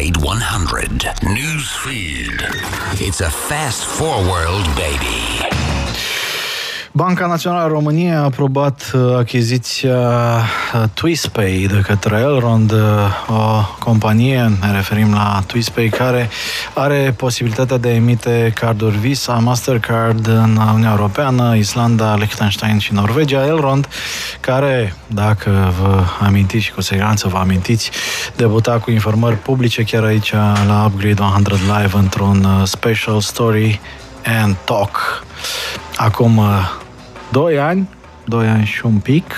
[0.00, 1.04] Upgrade 100.
[1.24, 2.40] News feed.
[3.06, 5.69] It's a fast forward, baby.
[7.00, 12.78] Banca Națională a României a aprobat uh, achiziția uh, TwistPay de către Elrond, uh,
[13.28, 16.28] o companie, ne referim la TwistPay, care
[16.74, 23.46] are posibilitatea de a emite carduri Visa, Mastercard în Uniunea Europeană, Islanda, Liechtenstein și Norvegia.
[23.46, 23.88] Elrond,
[24.40, 27.90] care, dacă vă amintiți și cu siguranță vă amintiți,
[28.36, 30.32] debuta cu informări publice chiar aici
[30.66, 33.80] la Upgrade 100 Live într-un special story
[34.24, 35.24] and talk.
[35.96, 36.40] Acum
[37.30, 37.88] 2 ani,
[38.24, 39.34] 2 ani și un pic,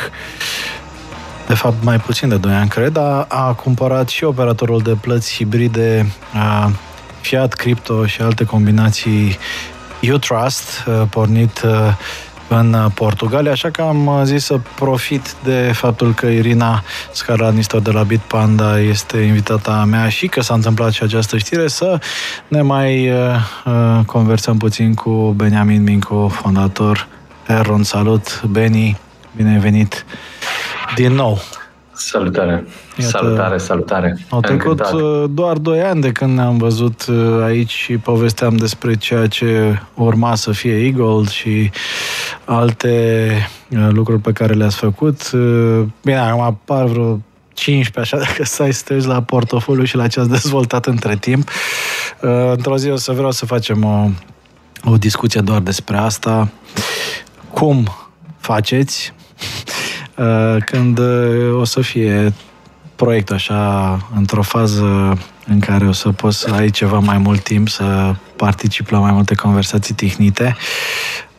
[1.47, 5.35] de fapt mai puțin de 2 ani, cred, a, a cumpărat și operatorul de plăți
[5.35, 6.71] hibride a,
[7.21, 9.39] Fiat Crypto și alte combinații
[10.13, 11.65] Utrust, pornit
[12.49, 16.83] în Portugalia, așa că am zis să profit de faptul că Irina
[17.13, 21.99] Scaranistor de la Bitpanda este invitata mea și că s-a întâmplat și această știre, să
[22.49, 27.09] ne mai uh, conversăm puțin cu Beniamin Mincu, fondator
[27.59, 28.99] Erron, salut, Beni,
[29.37, 30.05] bine ai venit
[30.95, 31.39] din nou.
[31.93, 34.19] Salutare, Iată, salutare, salutare.
[34.29, 34.93] Au trecut Încântat.
[34.93, 39.81] Uh, doar 2 ani de când ne-am văzut uh, aici și povesteam despre ceea ce
[39.95, 41.71] urma să fie Eagle și
[42.45, 43.31] alte
[43.69, 45.31] uh, lucruri pe care le-ați făcut.
[46.03, 47.21] Bine, acum apar vreo
[47.53, 51.17] 15, așa, dacă stai să te uiți la portofoliu și la ce ați dezvoltat între
[51.17, 51.51] timp.
[52.51, 54.09] Într-o zi o să vreau să facem o,
[54.91, 56.51] o discuție doar despre asta
[57.53, 57.89] cum
[58.39, 59.13] faceți
[60.19, 62.33] uh, când uh, o să fie
[62.97, 67.69] proiectul așa într-o fază în care o să poți să ai ceva mai mult timp
[67.69, 70.57] să participi la mai multe conversații tihnite.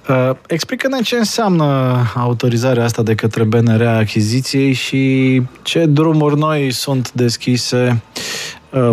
[0.10, 6.72] Uh, explică-ne ce înseamnă autorizarea asta de către BNR a achiziției și ce drumuri noi
[6.72, 8.04] sunt deschise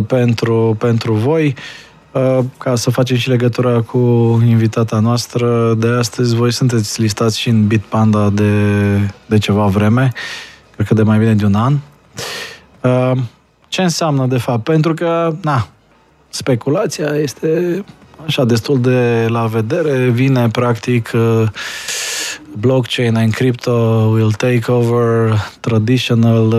[0.07, 1.47] pentru, pentru voi.
[1.47, 1.90] Uh,
[2.59, 3.99] ca să facem și legătura cu
[4.47, 8.53] invitata noastră de astăzi, voi sunteți listați și în Bitpanda de,
[9.27, 10.13] de ceva vreme,
[10.75, 11.77] cred că de mai bine de un an.
[12.81, 13.23] Uh,
[13.69, 14.65] ce înseamnă, de fapt?
[14.65, 15.69] Pentru că, na,
[16.29, 17.85] speculația este
[18.27, 21.49] așa destul de la vedere, vine practic uh,
[22.59, 23.73] blockchain and crypto
[24.13, 26.53] will take over traditional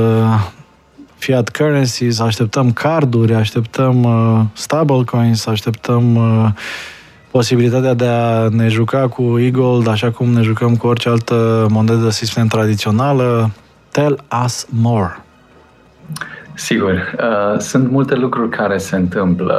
[1.21, 6.49] fiat currencies, așteptăm carduri, așteptăm uh, stablecoins, așteptăm uh,
[7.31, 12.09] posibilitatea de a ne juca cu e-gold așa cum ne jucăm cu orice altă monedă
[12.09, 13.51] sistem tradițională.
[13.91, 15.23] Tell us more.
[16.53, 19.55] Sigur, uh, sunt multe lucruri care se întâmplă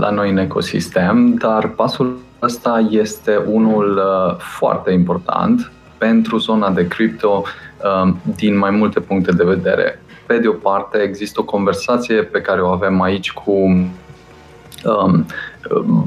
[0.00, 6.86] la noi în ecosistem, dar pasul ăsta este unul uh, foarte important pentru zona de
[6.86, 12.22] cripto uh, din mai multe puncte de vedere pe de o parte, există o conversație
[12.22, 15.26] pe care o avem aici cu um,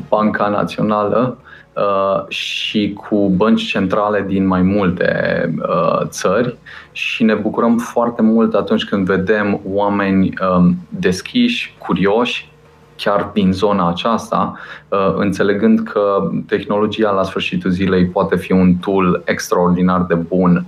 [0.08, 1.38] Banca Națională
[1.74, 5.10] uh, și cu bănci centrale din mai multe
[5.58, 6.56] uh, țări
[6.92, 12.52] și ne bucurăm foarte mult atunci când vedem oameni um, deschiși, curioși,
[12.96, 19.22] chiar din zona aceasta, uh, înțelegând că tehnologia la sfârșitul zilei poate fi un tool
[19.26, 20.66] extraordinar de bun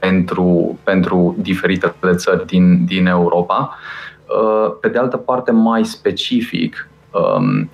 [0.00, 3.78] pentru, pentru diferitele țări din, din Europa.
[4.26, 7.70] Uh, pe de altă parte, mai specific, um,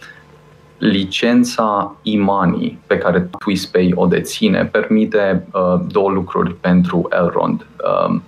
[0.79, 7.67] licența e-money pe care TwistPay o deține permite uh, două lucruri pentru Elrond.
[8.07, 8.23] Um,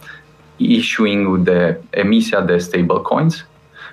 [0.56, 3.48] issuing de emisia de stablecoins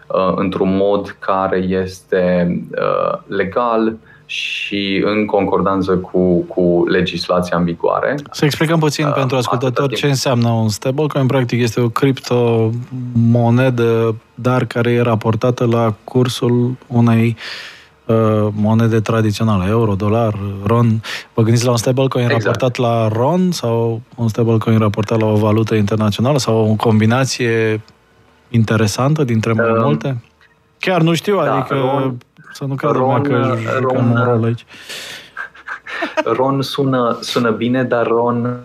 [0.07, 2.55] uh, într-un mod care este
[3.27, 3.97] legal,
[4.31, 8.15] și în concordanță cu, cu legislația în vigoare.
[8.31, 11.25] Să explicăm puțin uh, pentru ascultători ce înseamnă un stablecoin.
[11.25, 17.37] Practic este o criptomonedă, dar care e raportată la cursul unei
[18.05, 21.01] uh, monede tradiționale, euro, dolar, RON.
[21.33, 22.43] Vă gândiți la un stablecoin exact.
[22.43, 27.81] raportat la RON sau un stablecoin raportat la o valută internațională sau o combinație
[28.49, 30.23] interesantă dintre mai uh, multe?
[30.79, 32.17] Chiar nu știu, da, adică RON,
[32.51, 34.65] să nu creadă Ron, că jucăm un rol aici.
[36.37, 38.59] Ron sună, sună bine, dar Ron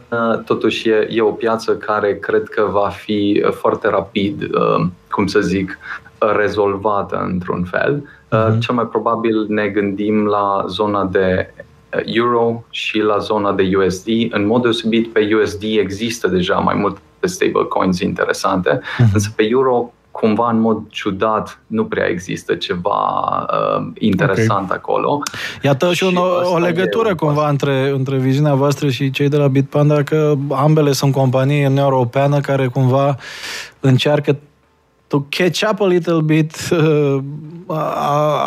[0.45, 5.41] totuși e, e o piață care cred că va fi foarte rapid, uh, cum să
[5.41, 5.79] zic,
[6.19, 8.03] rezolvată într-un fel.
[8.03, 8.59] Uh-huh.
[8.59, 11.55] Cel mai probabil ne gândim la zona de
[12.05, 14.07] euro și la zona de USD.
[14.31, 19.13] În mod deosebit pe USD există deja mai multe stablecoins interesante, uh-huh.
[19.13, 22.99] însă pe euro cumva în mod ciudat nu prea există ceva
[23.51, 24.77] uh, interesant okay.
[24.77, 25.19] acolo.
[25.63, 29.47] Iată și, și o, o legătură cumva între, între viziunea voastră și cei de la
[29.49, 33.17] Bitpanda, că ambele sunt companii în Europeană care cumva
[33.81, 34.37] încearcă
[35.07, 37.19] to catch up a little bit uh,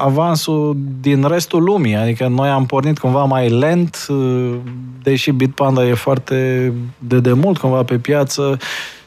[0.04, 1.96] avansul din restul lumii.
[1.96, 4.56] Adică noi am pornit cumva mai lent, uh,
[5.04, 8.58] deși Bitpanda e foarte de demult cumva pe piață,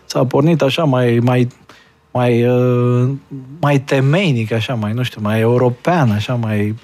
[0.05, 1.49] s-a pornit așa mai, mai
[2.13, 3.11] mai, uh,
[3.61, 6.75] mai temeinic, așa, mai, nu știu, mai european, așa, mai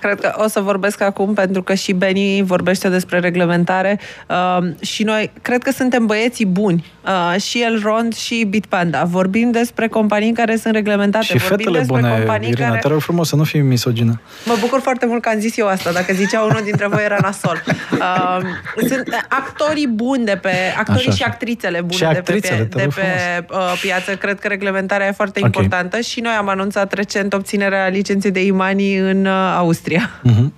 [0.00, 5.02] Cred că o să vorbesc acum pentru că și Beni vorbește despre reglementare uh, și
[5.02, 6.84] noi cred că suntem băieții buni.
[7.06, 9.04] Uh, și Elrond și Bitpanda.
[9.04, 11.24] Vorbim despre companii care sunt reglementate.
[11.24, 12.80] Și Vorbim fetele despre bune, companii Irina, care...
[12.80, 14.20] te rog frumos să nu fii misogină.
[14.44, 15.92] Mă bucur foarte mult că am zis eu asta.
[15.92, 17.62] Dacă zicea unul dintre voi era nasol.
[17.92, 18.38] Uh,
[18.88, 20.50] sunt actorii buni de pe...
[20.78, 23.02] Actorii Așa, și actrițele bune și actrițele, de pe, de pe
[23.50, 24.14] uh, piață.
[24.14, 25.46] Cred că reglementarea e foarte Ok.
[25.46, 29.84] importantă și noi am anunțat recent obținerea licenței de Imani în uh, Austria.
[30.22, 30.52] Mhm.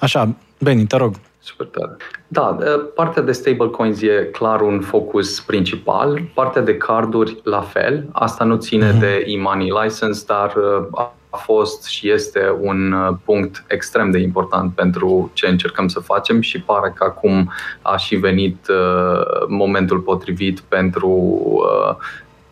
[0.00, 1.14] Așa, Beni, te rog.
[1.38, 1.96] Super tare.
[2.28, 2.58] Da,
[2.94, 6.22] partea de stablecoins e clar un focus principal.
[6.34, 8.08] Partea de carduri, la fel.
[8.12, 8.98] Asta nu ține Mhm.
[8.98, 10.86] de e-money license, dar uh,
[11.30, 16.40] a fost și este un uh, punct extrem de important pentru ce încercăm să facem
[16.40, 17.52] și pare că acum
[17.82, 21.96] a și venit uh, momentul potrivit pentru uh,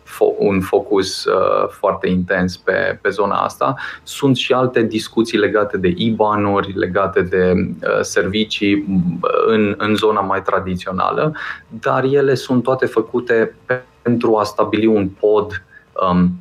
[0.09, 3.75] fo- un focus uh, foarte intens pe, pe zona asta.
[4.03, 10.21] Sunt și alte discuții legate de IBAN-uri, legate de uh, servicii m, în, în zona
[10.21, 11.35] mai tradițională,
[11.67, 15.63] dar ele sunt toate făcute pe- pentru a stabili un pod
[16.11, 16.31] um,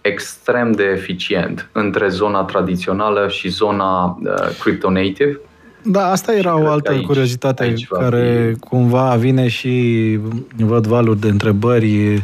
[0.00, 5.40] extrem de eficient între zona tradițională și zona uh, crypto native.
[5.82, 9.48] Da, asta era Și o cred că altă aici- curiozitate aici va care cumva vine
[9.48, 10.18] și
[10.56, 12.22] văd valuri de întrebări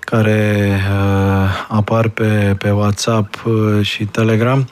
[0.00, 4.68] care uh, apar pe, pe WhatsApp uh, și Telegram.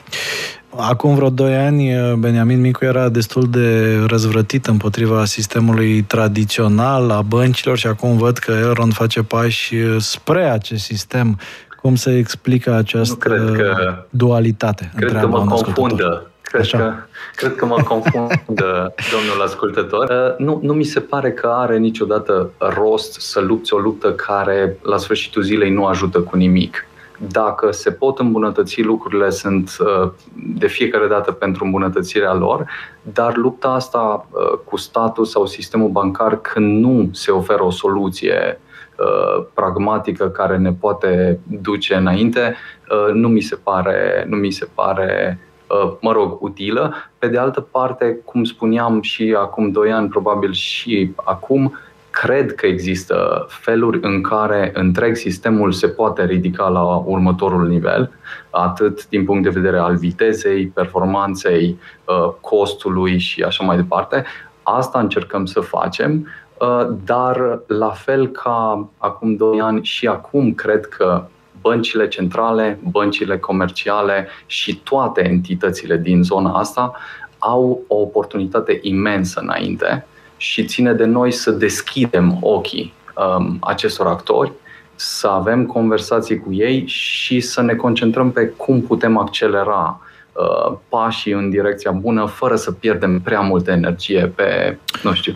[0.77, 7.21] Acum vreo 2 ani, uh, Beniamin Micu era destul de răzvrătit împotriva sistemului tradițional a
[7.21, 11.39] băncilor și acum văd că Elrond face pași uh, spre acest sistem.
[11.81, 14.91] Cum se explică această cred că- dualitate?
[14.95, 15.89] Cred că Întreabă mă un ascultător.
[15.89, 16.27] confundă.
[16.53, 16.77] Cred Așa.
[16.77, 16.93] că,
[17.35, 20.09] cred că mă confundă domnul ascultător.
[20.09, 24.77] Uh, Nu, nu mi se pare că are niciodată rost să lupți o luptă care
[24.81, 26.85] la sfârșitul zilei nu ajută cu nimic.
[27.17, 30.11] Dacă se pot îmbunătăți lucrurile, sunt uh,
[30.55, 32.65] de fiecare dată pentru îmbunătățirea lor,
[33.01, 38.59] dar lupta asta uh, cu statul sau sistemul bancar când nu se oferă o soluție
[38.97, 42.55] uh, pragmatică care ne poate duce înainte,
[42.89, 45.51] uh, nu mi se pare, nu mi se pare uh,
[45.99, 46.93] mă rog, utilă.
[47.17, 51.73] Pe de altă parte, cum spuneam și acum 2 ani, probabil și acum,
[52.21, 58.11] cred că există feluri în care întreg sistemul se poate ridica la următorul nivel,
[58.49, 64.23] atât din punct de vedere al vitezei, performanței, uh, costului și așa mai departe.
[64.63, 66.27] Asta încercăm să facem,
[66.59, 71.23] uh, dar la fel ca acum 2 ani și acum cred că
[71.63, 76.93] băncile centrale, băncile comerciale și toate entitățile din zona asta
[77.37, 80.05] au o oportunitate imensă înainte
[80.37, 84.51] și ține de noi să deschidem ochii um, acestor actori,
[84.95, 90.01] să avem conversații cu ei și să ne concentrăm pe cum putem accelera
[90.33, 95.35] uh, pașii în direcția bună fără să pierdem prea multă energie pe, nu știu,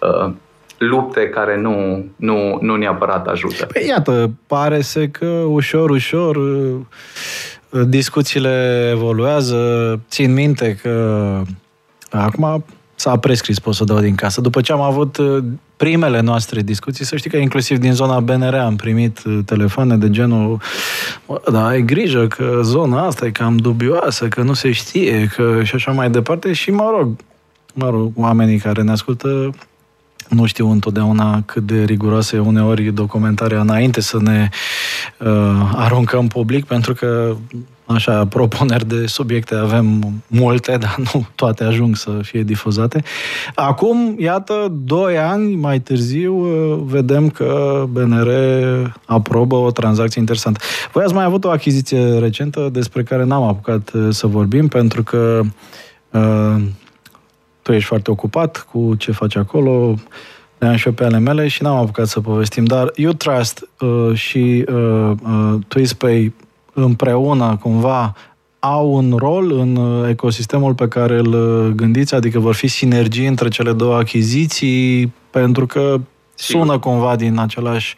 [0.00, 0.32] uh,
[0.78, 3.66] lupte care nu, nu, nu neapărat ajută.
[3.66, 6.80] Păi iată, pare să că ușor, ușor uh,
[7.86, 10.00] discuțiile evoluează.
[10.08, 11.42] Țin minte că
[12.10, 12.64] acum
[12.94, 14.40] s-a prescris, pot să dau din casă.
[14.40, 15.44] După ce am avut uh,
[15.76, 20.10] primele noastre discuții, să știi că inclusiv din zona BNR am primit uh, telefoane de
[20.10, 20.60] genul
[21.26, 25.60] "Bă, da, ai grijă că zona asta e cam dubioasă, că nu se știe, că
[25.62, 27.16] și așa mai departe și mă rog,
[27.74, 29.50] mă rog, oamenii care ne ascultă
[30.28, 34.48] nu știu întotdeauna cât de riguroasă e uneori documentarea înainte să ne
[35.18, 37.36] uh, aruncăm public, pentru că
[37.86, 43.02] așa, propuneri de subiecte avem multe, dar nu toate ajung să fie difuzate.
[43.54, 48.28] Acum, iată, doi ani mai târziu, uh, vedem că BNR
[49.06, 50.60] aprobă o tranzacție interesantă.
[50.92, 55.02] Voi ați mai avut o achiziție recentă despre care n-am apucat uh, să vorbim, pentru
[55.02, 55.40] că
[56.10, 56.62] uh,
[57.64, 59.94] tu ești foarte ocupat cu ce faci acolo,
[60.58, 64.14] le am și eu pe ale mele și n-am apucat să povestim, dar Utrust uh,
[64.14, 66.32] și uh, uh, TwistPay
[66.72, 68.14] împreună cumva
[68.58, 73.26] au un rol în uh, ecosistemul pe care îl uh, gândiți, adică vor fi sinergii
[73.26, 76.00] între cele două achiziții, pentru că
[76.34, 76.62] Sigur.
[76.64, 77.94] sună cumva din același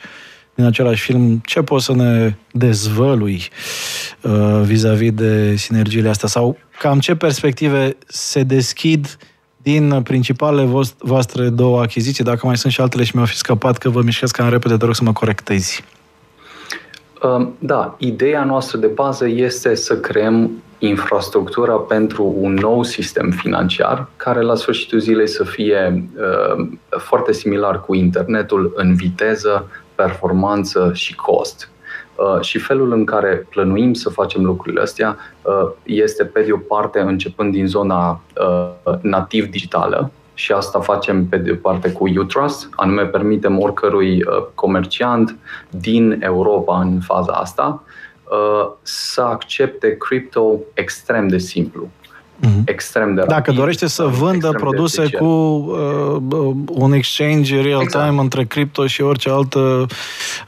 [0.54, 3.48] din același film, ce poți să ne dezvălui
[4.20, 6.28] uh, vis-a-vis de sinergiile astea?
[6.28, 9.18] Sau cam ce perspective se deschid
[9.72, 12.24] din principalele vost- voastre două achiziții?
[12.24, 14.84] Dacă mai sunt și altele și mi-au fi scăpat că vă mișcați cam repede, te
[14.84, 15.84] rog să mă corectezi.
[17.22, 24.08] Uh, da, ideea noastră de bază este să creăm infrastructura pentru un nou sistem financiar
[24.16, 26.66] care la sfârșitul zilei să fie uh,
[26.98, 31.70] foarte similar cu internetul în viteză, performanță și cost.
[32.16, 36.56] Uh, și felul în care plănuim să facem lucrurile astea uh, este pe de o
[36.56, 42.08] parte începând din zona uh, nativ digitală, și asta facem pe de o parte cu
[42.18, 45.36] Utrust, anume permitem oricărui comerciant
[45.70, 47.82] din Europa în faza asta
[48.82, 51.88] să accepte crypto extrem de simplu
[52.40, 52.62] mm-hmm.
[52.64, 53.34] extrem de rapid.
[53.34, 58.18] Dacă dorește să vândă produse cu uh, un exchange real-time exact.
[58.18, 59.86] între cripto și orice altă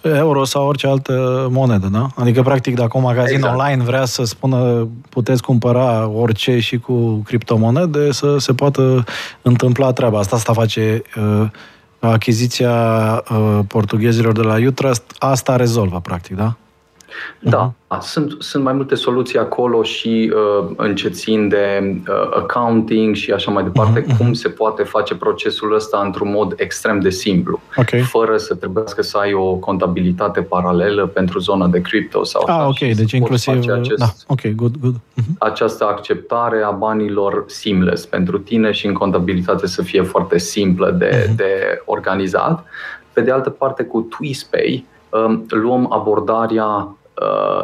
[0.02, 2.06] euro sau orice altă monedă, da?
[2.14, 3.58] Adică, practic, dacă un magazin exact.
[3.58, 9.04] online vrea să spună puteți cumpăra orice și cu criptomonede, să se poată
[9.42, 10.36] întâmpla treaba asta.
[10.36, 11.48] Asta face uh,
[11.98, 12.74] achiziția
[13.30, 15.02] uh, portughezilor de la Utrust.
[15.18, 16.56] Asta rezolvă, practic, da?
[17.38, 18.00] Da, uh-huh.
[18.00, 23.32] sunt, sunt mai multe soluții acolo și uh, în ce țin de uh, accounting și
[23.32, 24.16] așa mai departe, uh-huh.
[24.16, 28.00] cum se poate face procesul ăsta într-un mod extrem de simplu, okay.
[28.00, 32.94] fără să trebuiască să ai o contabilitate paralelă pentru zona de cripto sau Ah, ok,
[32.94, 34.94] deci inclusiv acest, da, ok, good, good.
[34.94, 35.38] Uh-huh.
[35.38, 41.08] această acceptare a banilor seamless pentru tine și în contabilitate să fie foarte simplă de,
[41.08, 41.36] uh-huh.
[41.36, 42.64] de organizat.
[43.12, 46.96] Pe de altă parte, cu TwistPay, um, luăm abordarea Uh,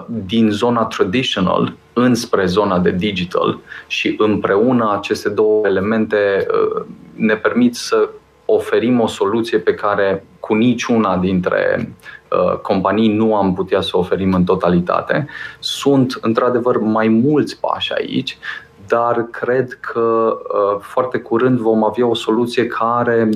[0.06, 6.84] din zona traditional înspre zona de digital și împreună aceste două elemente uh,
[7.14, 8.08] ne permit să
[8.44, 11.94] oferim o soluție pe care cu niciuna dintre
[12.30, 15.26] uh, companii nu am putea să o oferim în totalitate.
[15.58, 18.38] Sunt într-adevăr mai mulți pași aici,
[18.86, 20.36] dar cred că
[20.80, 23.28] foarte curând vom avea o soluție care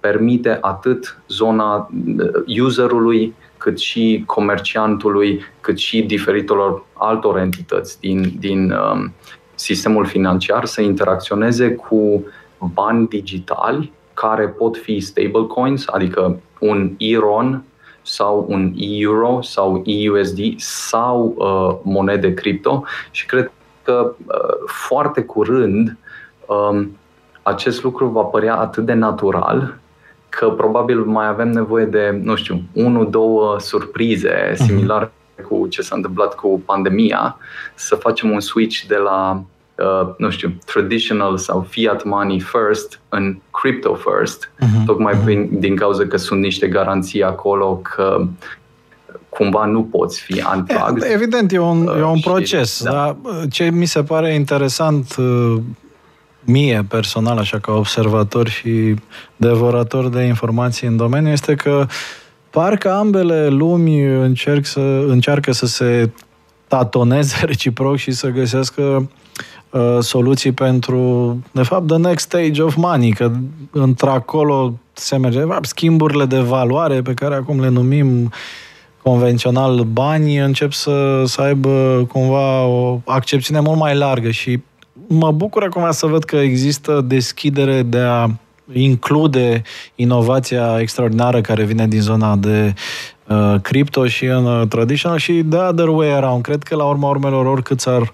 [0.00, 1.90] permite atât zona
[2.60, 9.12] userului cât și comerciantului, cât și diferitelor altor entități din, din um,
[9.54, 12.24] sistemul financiar să interacționeze cu
[12.58, 17.64] bani digitali care pot fi stablecoins, adică un ERON
[18.02, 22.84] sau un euro sau EUSD sau uh, monede cripto.
[23.10, 23.50] Și cred
[23.82, 24.34] că uh,
[24.66, 25.96] foarte curând
[26.46, 26.96] um,
[27.42, 29.80] acest lucru va părea atât de natural
[30.38, 34.64] că probabil mai avem nevoie de, nu știu, unu, două surprize mhm.
[34.64, 35.12] similare
[35.48, 37.36] cu ce s-a întâmplat cu pandemia,
[37.74, 43.38] să facem un switch de la, uh, nu știu, traditional sau fiat money first în
[43.50, 44.84] crypto first, uh-huh.
[44.86, 45.24] tocmai mhm.
[45.24, 48.26] prin, din cauza că sunt niște garanții acolo că
[49.28, 51.10] cumva nu poți fi unplugged.
[51.12, 52.90] Evident, e un, uh, e un proces, și, da.
[52.90, 53.16] dar
[53.50, 55.56] ce mi se pare interesant uh,
[56.44, 58.94] mie personal, așa ca observator și
[59.36, 61.86] devorator de informații în domeniu, este că
[62.50, 66.10] parcă ambele lumi încerc să, încearcă să se
[66.68, 69.10] tatoneze reciproc și să găsească
[69.70, 73.30] uh, soluții pentru, de fapt, the next stage of money, că
[73.70, 78.32] într-acolo se merge, de fapt, schimburile de valoare pe care acum le numim
[79.02, 84.60] convențional bani, încep să, să aibă cumva o accepțiune mult mai largă și
[85.12, 88.28] mă bucur acum să văd că există deschidere de a
[88.72, 89.62] include
[89.94, 92.74] inovația extraordinară care vine din zona de
[93.26, 96.42] uh, cripto și în uh, traditional și de other way around.
[96.42, 98.12] Cred că la urma urmelor, oricât s-ar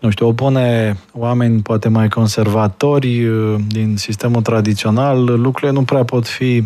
[0.00, 6.26] nu știu, opune oameni poate mai conservatori uh, din sistemul tradițional, lucrurile nu prea pot
[6.26, 6.64] fi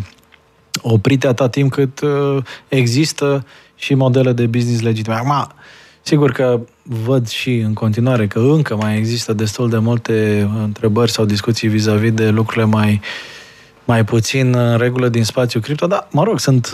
[0.81, 3.45] oprite atât timp cât uh, există
[3.75, 5.15] și modele de business legitime.
[5.15, 5.47] Acum,
[6.07, 11.25] Sigur că văd și în continuare că încă mai există destul de multe întrebări sau
[11.25, 13.01] discuții vis-a-vis de lucrurile mai,
[13.85, 16.69] mai puțin în regulă din spațiu cripto, dar, mă rog, sunt,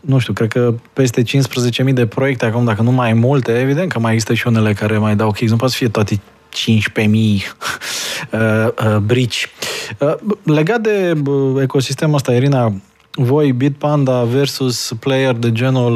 [0.00, 3.98] nu știu, cred că peste 15.000 de proiecte acum, dacă nu mai multe, evident că
[3.98, 6.20] mai există și unele care mai dau kicks, nu poate să fie toate 15.000
[7.04, 9.48] uh, uh, brici.
[9.98, 12.72] Uh, legat de uh, ecosistemul ăsta, Irina,
[13.12, 15.94] voi, Bitpanda versus player de genul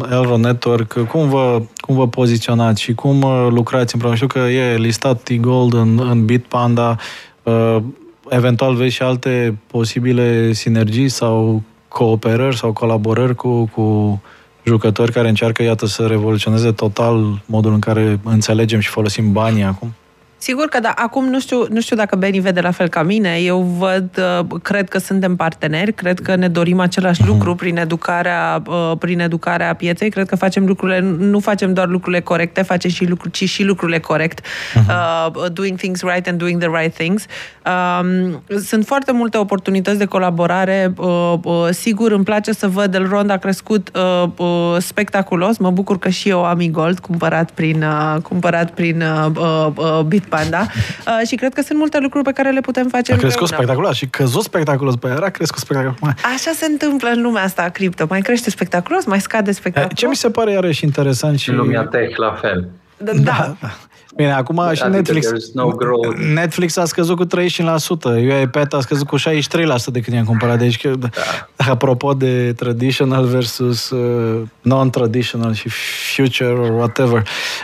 [0.00, 4.16] uh, Elro Network, cum vă, cum vă poziționați și cum uh, lucrați împreună?
[4.16, 6.96] Știu că e listat T-Gold în, în Bitpanda,
[7.42, 7.76] uh,
[8.28, 14.22] eventual vezi și alte posibile sinergii sau cooperări sau colaborări cu, cu
[14.64, 19.94] jucători care încearcă, iată, să revoluționeze total modul în care înțelegem și folosim banii acum?
[20.36, 23.36] Sigur că da, acum nu știu, nu știu dacă Beni vede la fel ca mine.
[23.36, 24.08] Eu văd,
[24.40, 27.26] uh, cred că suntem parteneri, cred că ne dorim același uh-huh.
[27.26, 30.10] lucru prin educarea, uh, prin educarea pieței.
[30.10, 33.98] Cred că facem lucrurile, nu facem doar lucrurile corecte, facem și lucruri, ci și lucrurile
[33.98, 34.40] corect.
[34.40, 35.34] Uh-huh.
[35.34, 37.26] Uh, doing things right and doing the right things.
[38.00, 40.92] Um, sunt foarte multe oportunități de colaborare.
[40.96, 45.56] Uh, uh, sigur, îmi place să văd Elrond a crescut uh, uh, spectaculos.
[45.58, 50.32] Mă bucur că și eu am e-gold cumpărat prin, uh, cumpărat prin uh, uh, Bitcoin
[50.36, 53.48] Panda uh, și cred că sunt multe lucruri pe care le putem face A crescut
[53.48, 55.96] spectaculos și căzut spectaculos pe era crescut spectaculos.
[56.34, 58.06] Așa se întâmplă în lumea asta a cripto.
[58.08, 59.98] Mai crește spectaculos, mai scade spectaculos.
[59.98, 61.50] Ce mi se pare iarăși interesant și...
[61.50, 62.68] În lumea tech, la fel.
[62.96, 63.12] Da.
[63.12, 63.56] da.
[64.16, 65.52] Bine, acum adică și Netflix.
[65.52, 65.70] No
[66.34, 67.28] Netflix a scăzut cu 35%,
[68.04, 69.22] UiPath a scăzut cu 63%
[69.86, 70.58] de când i-am cumpărat.
[70.58, 71.08] Deci, da.
[71.56, 75.68] apropo de traditional versus uh, non-traditional și
[76.14, 77.22] future or whatever,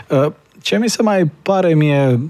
[0.09, 0.27] uh,
[0.63, 2.21] ce mi se mai pare mie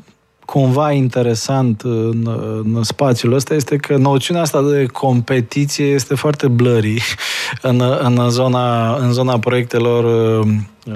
[0.51, 2.29] cumva interesant în,
[2.75, 7.03] în spațiul ăsta este că noțiunea asta de competiție este foarte blurry
[7.63, 10.05] în, în, zona, în zona proiectelor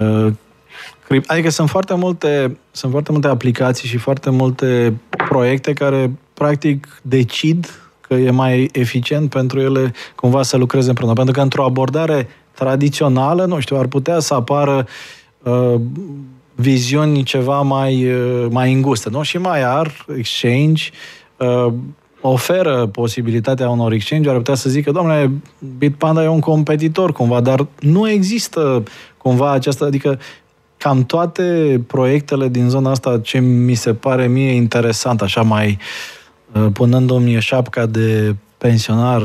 [0.00, 0.32] uh,
[1.26, 4.94] Adică sunt foarte multe, sunt foarte multe aplicații și foarte multe
[5.28, 7.70] proiecte care practic decid
[8.00, 11.14] că e mai eficient pentru ele cumva să lucreze împreună.
[11.14, 14.86] Pentru că într-o abordare tradițională, nu știu, ar putea să apară
[15.42, 15.74] uh,
[16.54, 19.22] viziuni ceva mai, uh, mai înguste, nu?
[19.22, 20.90] Și mai ar exchange
[21.36, 21.72] uh,
[22.20, 25.30] oferă posibilitatea unor exchange ar putea să zică, domnule,
[25.78, 28.82] Bitpanda e un competitor cumva, dar nu există
[29.16, 30.18] cumva această, adică
[30.76, 35.78] cam toate proiectele din zona asta ce mi se pare mie interesant, așa mai
[36.52, 39.22] uh, punându-mi șapca de pensionar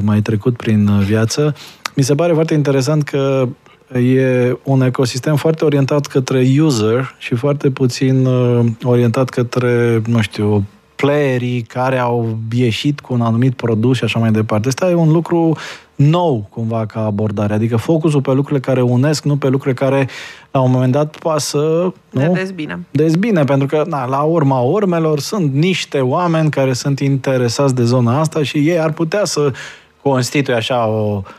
[0.00, 1.54] mai trecut prin viață,
[1.94, 3.48] mi se pare foarte interesant că
[3.94, 10.64] e un ecosistem foarte orientat către user și foarte puțin uh, orientat către, nu știu,
[10.96, 14.68] playerii care au ieșit cu un anumit produs și așa mai departe.
[14.68, 15.56] Asta e un lucru
[15.94, 17.54] nou, cumva, ca abordare.
[17.54, 20.08] Adică focusul pe lucrurile care unesc, nu pe lucrurile care,
[20.50, 21.92] la un moment dat, pasă...
[22.10, 22.32] Nu?
[22.32, 22.86] dezbine.
[22.90, 28.20] Dezbine, pentru că, na, la urma urmelor, sunt niște oameni care sunt interesați de zona
[28.20, 29.52] asta și ei ar putea să
[30.02, 31.32] constituie așa o, Uh,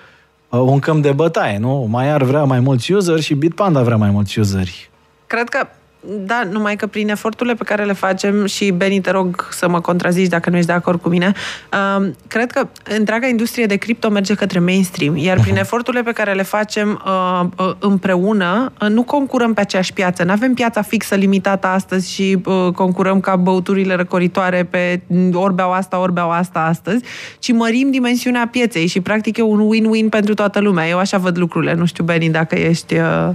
[0.49, 1.87] un câmp de bătaie, nu?
[1.89, 4.89] Mai ar vrea mai mulți useri și Bitpanda vrea mai mulți useri.
[5.27, 5.67] Cred că
[6.09, 9.81] da, numai că prin eforturile pe care le facem și Beni, te rog să mă
[9.81, 11.33] contrazici dacă nu ești de acord cu mine,
[11.73, 12.67] uh, cred că
[12.97, 15.59] întreaga industrie de cripto merge către mainstream, iar prin uh-huh.
[15.59, 20.23] eforturile pe care le facem uh, uh, împreună, uh, nu concurăm pe aceeași piață.
[20.23, 25.01] Nu avem piața fixă limitată astăzi și uh, concurăm ca băuturile răcoritoare pe
[25.33, 27.03] ori beau asta, ori beau asta astăzi,
[27.39, 30.87] ci mărim dimensiunea pieței și practic e un win-win pentru toată lumea.
[30.87, 31.73] Eu așa văd lucrurile.
[31.73, 32.95] Nu știu, Beni, dacă ești...
[32.95, 33.29] Uh...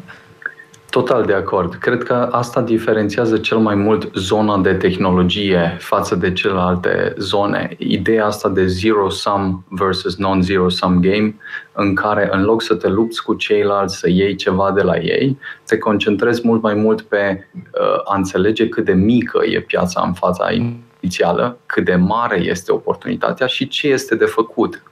[0.93, 1.75] Total de acord.
[1.75, 7.75] Cred că asta diferențiază cel mai mult zona de tehnologie față de celelalte zone.
[7.79, 11.35] Ideea asta de zero-sum versus non-zero-sum game,
[11.73, 15.39] în care în loc să te lupți cu ceilalți, să iei ceva de la ei,
[15.67, 20.13] te concentrezi mult mai mult pe uh, a înțelege cât de mică e piața în
[20.13, 24.83] fața inițială, cât de mare este oportunitatea și ce este de făcut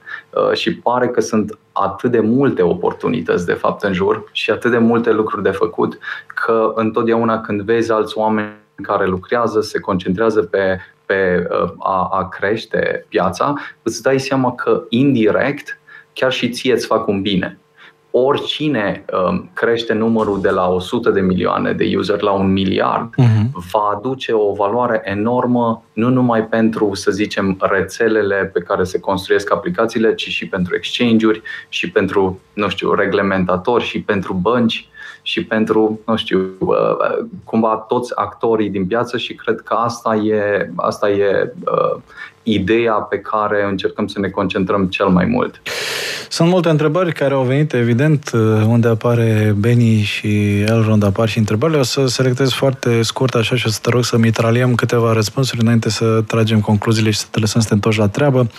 [0.53, 4.77] și pare că sunt atât de multe oportunități de fapt în jur și atât de
[4.77, 10.79] multe lucruri de făcut că întotdeauna când vezi alți oameni care lucrează, se concentrează pe,
[11.05, 15.79] pe uh, a, a crește piața, îți dai seama că indirect
[16.13, 17.60] chiar și ție îți fac un bine
[18.11, 23.51] oricine um, crește numărul de la 100 de milioane de user la un miliard, uh-huh.
[23.71, 29.51] va aduce o valoare enormă, nu numai pentru, să zicem, rețelele pe care se construiesc
[29.51, 34.89] aplicațiile, ci și pentru exchange-uri, și pentru, nu știu, reglementatori, și pentru bănci,
[35.21, 40.69] și pentru, nu știu, uh, cumva toți actorii din piață și cred că asta e,
[40.75, 42.01] asta e uh,
[42.43, 45.61] ideea pe care încercăm să ne concentrăm cel mai mult.
[46.31, 48.31] Sunt multe întrebări care au venit, evident,
[48.65, 51.79] unde apare Beni și Elrond apar și întrebările.
[51.79, 55.61] O să selectez foarte scurt așa și o să te rog să mitraliem câteva răspunsuri
[55.61, 58.49] înainte să tragem concluziile și să te lăsăm să te întorci la treabă.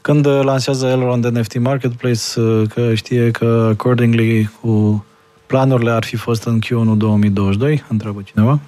[0.00, 2.20] Când lansează Elrond NFT Marketplace,
[2.74, 5.04] că știe că accordingly cu
[5.46, 7.84] planurile ar fi fost în Q1 2022?
[7.88, 8.58] Întreabă cineva.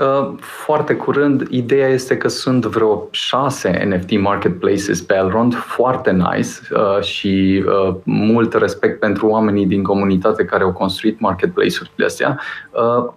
[0.00, 6.50] Uh, foarte curând, ideea este că sunt vreo șase NFT marketplaces pe Elrond, foarte nice
[6.70, 12.40] uh, și uh, mult respect pentru oamenii din comunitate care au construit marketplace-urile astea.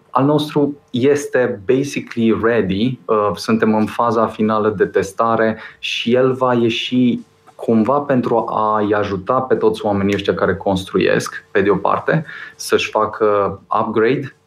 [0.10, 3.00] Al nostru este basically ready,
[3.36, 7.20] suntem în faza finală de testare și el va ieși
[7.56, 12.89] cumva pentru a-i ajuta pe toți oamenii ăștia care construiesc, pe de o parte, să-și
[12.89, 14.38] facă upgrade uh,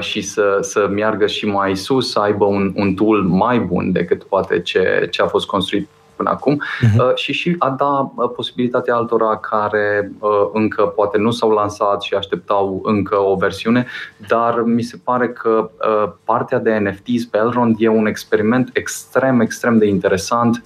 [0.00, 4.22] și să, să meargă și mai sus, să aibă un, un tool mai bun decât
[4.22, 7.14] poate ce, ce a fost construit până acum uh-huh.
[7.14, 12.14] și și a da uh, posibilitatea altora care uh, încă poate nu s-au lansat și
[12.14, 13.86] așteptau încă o versiune,
[14.28, 19.40] dar mi se pare că uh, partea de NFTs pe Elrond e un experiment extrem,
[19.40, 20.64] extrem de interesant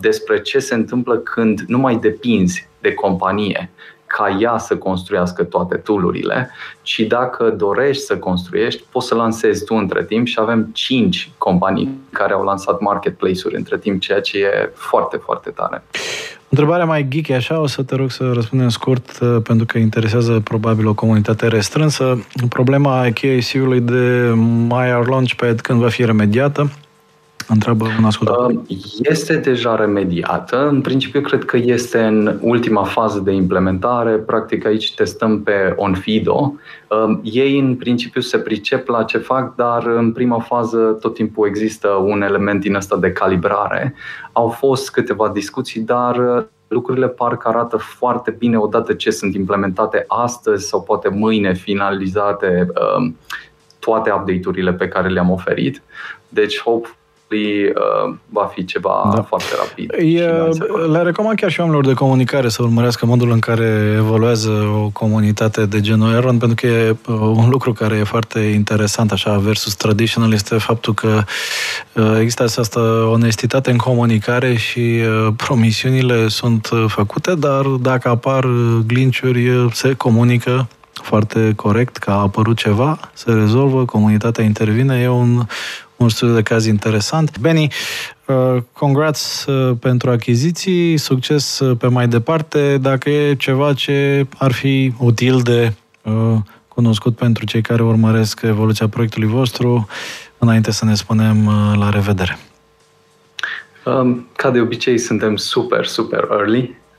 [0.00, 3.70] despre ce se întâmplă când nu mai depinzi de companie
[4.16, 6.50] ca ea să construiască toate toolurile,
[6.82, 11.98] ci dacă dorești să construiești, poți să lansezi tu între timp și avem 5 companii
[12.12, 15.82] care au lansat marketplace-uri între timp, ceea ce e foarte, foarte tare.
[16.48, 20.40] Întrebarea mai geeky așa, o să te rog să răspundem scurt, uh, pentru că interesează
[20.44, 22.26] probabil o comunitate restrânsă.
[22.48, 24.32] Problema KYC-ului de
[24.68, 26.70] My Launchpad când va fi remediată,
[27.52, 28.50] Întreabă un ascultător.
[28.50, 30.68] Uh, este deja remediată.
[30.68, 34.16] În principiu, cred că este în ultima fază de implementare.
[34.16, 36.54] Practic, aici testăm pe Onfido.
[36.88, 41.46] Uh, ei, în principiu, se pricep la ce fac, dar în prima fază tot timpul
[41.46, 43.94] există un element din ăsta de calibrare.
[44.32, 50.04] Au fost câteva discuții, dar uh, lucrurile parcă arată foarte bine odată ce sunt implementate
[50.08, 52.66] astăzi sau poate mâine finalizate
[53.78, 55.82] toate update-urile pe care le-am oferit.
[56.28, 56.88] Deci, hope
[57.36, 59.22] uh, va fi ceva da.
[59.22, 59.92] foarte rapid.
[59.98, 60.24] E,
[60.92, 64.50] le recomand chiar și oamenilor de comunicare să urmărească modul în care evoluează
[64.84, 69.12] o comunitate de genul Aaron, pentru că e uh, un lucru care e foarte interesant
[69.12, 71.22] așa versus traditional este faptul că
[71.92, 72.80] uh, există această
[73.12, 78.46] onestitate în comunicare și uh, promisiunile sunt făcute, dar dacă apar
[78.86, 80.68] glinciuri, se comunică
[81.02, 85.46] foarte corect că a apărut ceva, se rezolvă, comunitatea intervine, e un,
[86.00, 87.38] un studiu de caz interesant.
[87.38, 87.68] Benny,
[88.26, 92.78] uh, congrats uh, pentru achiziții, succes uh, pe mai departe.
[92.78, 95.72] Dacă e ceva ce ar fi util de
[96.68, 99.86] cunoscut pentru cei care urmăresc evoluția proiectului vostru,
[100.38, 102.38] înainte să ne spunem la revedere.
[103.84, 106.89] Um, ca de obicei, suntem super, super early Um,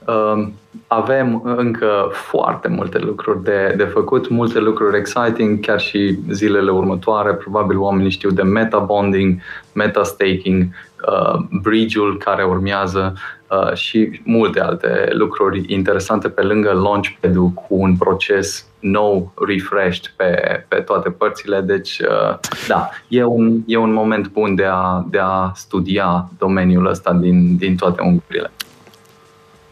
[0.88, 7.34] avem încă foarte multe lucruri de, de făcut, multe lucruri exciting, chiar și zilele următoare.
[7.34, 9.42] Probabil oamenii știu de meta bonding,
[9.74, 10.68] meta staking,
[11.08, 13.14] uh, bridge-ul care urmează
[13.48, 20.66] uh, și multe alte lucruri interesante pe lângă launchpad-ul cu un proces nou, refreshed pe,
[20.68, 21.62] pe toate părțile.
[21.62, 22.38] Deci, uh,
[22.68, 27.58] da, e un, e un moment bun de a, de a studia domeniul ăsta din,
[27.58, 28.52] din toate unghiurile.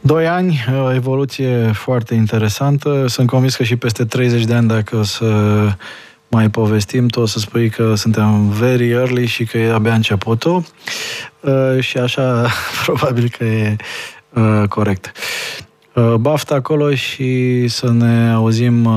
[0.01, 3.05] Doi ani, o evoluție foarte interesantă.
[3.07, 5.25] Sunt convins că și peste 30 de ani, dacă o să
[6.27, 10.63] mai povestim, tu o să spui că suntem very early și că e abia începutul.
[11.39, 12.47] Uh, și așa,
[12.85, 13.75] probabil că e
[14.33, 15.11] uh, corect.
[15.93, 18.89] Uh, baftă acolo și să ne auzim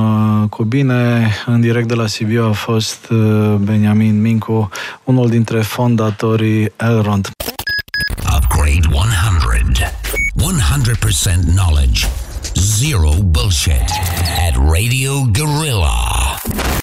[0.49, 1.31] cu bine.
[1.45, 3.11] În direct de la Sibiu a fost
[3.57, 4.69] Benjamin Mincu,
[5.03, 7.29] unul dintre fondatorii Elrond.
[8.63, 9.75] Upgrade 100.
[10.37, 12.05] 100% knowledge,
[12.57, 16.73] zero bullshit at Radio Gorilla.